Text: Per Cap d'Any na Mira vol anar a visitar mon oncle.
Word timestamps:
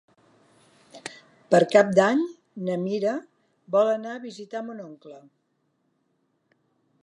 Per 1.55 1.59
Cap 1.75 1.91
d'Any 1.99 2.23
na 2.69 2.77
Mira 2.87 3.13
vol 3.77 3.93
anar 3.93 4.15
a 4.17 4.25
visitar 4.27 4.65
mon 4.71 4.83
oncle. 4.89 5.23